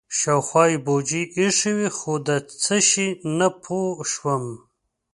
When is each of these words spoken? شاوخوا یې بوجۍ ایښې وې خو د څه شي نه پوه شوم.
شاوخوا 0.17 0.63
یې 0.71 0.77
بوجۍ 0.85 1.23
ایښې 1.37 1.71
وې 1.77 1.89
خو 1.97 2.13
د 2.27 2.29
څه 2.63 2.77
شي 2.89 3.07
نه 3.37 3.47
پوه 3.63 3.95
شوم. 4.13 4.45